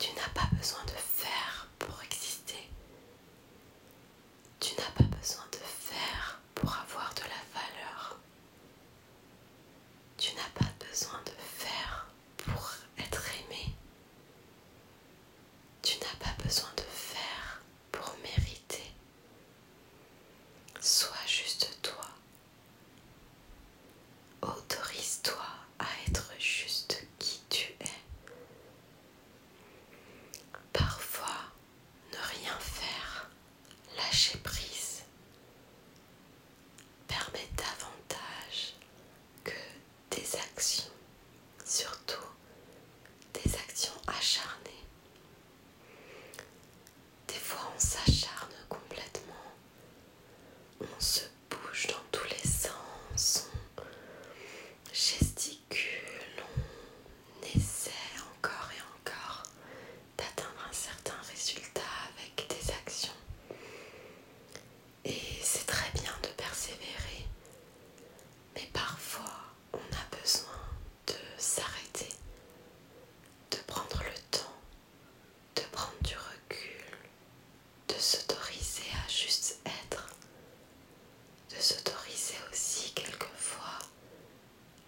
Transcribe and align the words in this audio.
Tu 0.00 0.08
n'as 0.14 0.28
pas 0.34 0.48
besoin 0.56 0.82
de 0.86 0.92
faire 0.92 1.68
pour 1.78 2.02
exister. 2.02 2.68
Tu 4.58 4.74
n'as 4.76 4.90
pas 4.92 5.04
besoin 5.16 5.44
de 5.52 5.58
faire 5.58 6.40
pour 6.54 6.74
avoir 6.74 7.12
de 7.14 7.20
la 7.20 7.60
valeur. 7.60 8.16
Tu 10.16 10.34
n'as 10.34 10.50
pas 10.54 10.70
besoin 10.88 11.20
de 11.26 11.32
faire 11.42 12.06
pour 12.38 12.72
être 12.98 13.22
aimé. 13.44 13.74
Tu 15.82 15.98
n'as 15.98 16.24
pas 16.24 16.42
besoin 16.42 16.70
de 16.78 16.82
faire 16.82 17.60
pour 17.92 18.16
mériter. 18.22 18.90
Sois 20.80 21.19
prise 34.28 35.02
permet 37.08 37.48
davantage 37.56 38.74
que 39.44 39.52
des 40.10 40.36
actions, 40.36 40.92
surtout 41.64 42.26
des 43.32 43.54
actions 43.56 43.92
acharnées. 44.06 44.84
Des 47.28 47.34
fois 47.34 47.72
on 47.74 47.80
s'acharne 47.80 48.19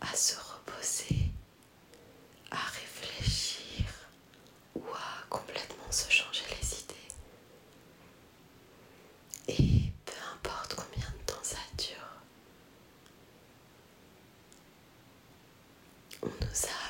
à 0.02 0.14
se 0.16 0.34
reposer, 0.36 1.30
à 2.50 2.56
réfléchir 2.56 3.84
ou 4.74 4.82
à 4.92 5.24
complètement 5.30 5.90
se 5.90 6.10
changer 6.10 6.42
les 6.50 6.80
idées. 6.80 7.08
Et 9.62 9.92
peu 10.04 10.12
importe 10.34 10.74
combien 10.74 11.08
de 11.08 11.24
temps 11.32 11.42
ça 11.42 11.58
dure, 11.78 12.08
on 16.22 16.26
nous 16.26 16.66
a 16.66 16.81